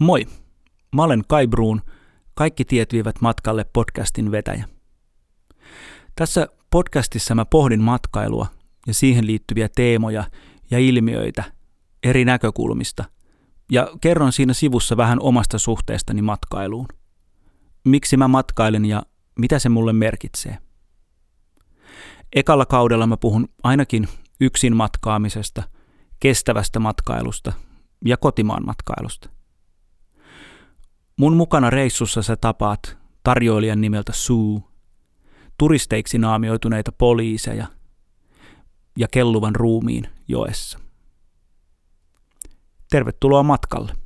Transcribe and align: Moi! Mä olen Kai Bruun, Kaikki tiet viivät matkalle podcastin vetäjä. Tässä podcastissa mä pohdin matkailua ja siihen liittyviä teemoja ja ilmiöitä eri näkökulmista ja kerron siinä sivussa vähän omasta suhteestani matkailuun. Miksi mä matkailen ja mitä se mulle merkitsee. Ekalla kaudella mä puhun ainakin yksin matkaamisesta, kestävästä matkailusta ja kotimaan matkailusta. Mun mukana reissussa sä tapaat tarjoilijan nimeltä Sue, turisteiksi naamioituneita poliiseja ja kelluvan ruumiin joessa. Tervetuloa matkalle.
Moi! 0.00 0.26
Mä 0.94 1.02
olen 1.02 1.22
Kai 1.28 1.46
Bruun, 1.46 1.82
Kaikki 2.34 2.64
tiet 2.64 2.92
viivät 2.92 3.20
matkalle 3.20 3.64
podcastin 3.72 4.30
vetäjä. 4.30 4.68
Tässä 6.16 6.48
podcastissa 6.70 7.34
mä 7.34 7.44
pohdin 7.44 7.82
matkailua 7.82 8.46
ja 8.86 8.94
siihen 8.94 9.26
liittyviä 9.26 9.68
teemoja 9.76 10.24
ja 10.70 10.78
ilmiöitä 10.78 11.44
eri 12.02 12.24
näkökulmista 12.24 13.04
ja 13.72 13.88
kerron 14.00 14.32
siinä 14.32 14.52
sivussa 14.52 14.96
vähän 14.96 15.20
omasta 15.20 15.58
suhteestani 15.58 16.22
matkailuun. 16.22 16.88
Miksi 17.84 18.16
mä 18.16 18.28
matkailen 18.28 18.84
ja 18.84 19.02
mitä 19.38 19.58
se 19.58 19.68
mulle 19.68 19.92
merkitsee. 19.92 20.58
Ekalla 22.36 22.66
kaudella 22.66 23.06
mä 23.06 23.16
puhun 23.16 23.48
ainakin 23.62 24.08
yksin 24.40 24.76
matkaamisesta, 24.76 25.62
kestävästä 26.20 26.78
matkailusta 26.78 27.52
ja 28.04 28.16
kotimaan 28.16 28.66
matkailusta. 28.66 29.33
Mun 31.16 31.36
mukana 31.36 31.70
reissussa 31.70 32.22
sä 32.22 32.36
tapaat 32.36 32.98
tarjoilijan 33.22 33.80
nimeltä 33.80 34.12
Sue, 34.12 34.60
turisteiksi 35.58 36.18
naamioituneita 36.18 36.92
poliiseja 36.92 37.66
ja 38.98 39.08
kelluvan 39.08 39.56
ruumiin 39.56 40.08
joessa. 40.28 40.78
Tervetuloa 42.90 43.42
matkalle. 43.42 44.03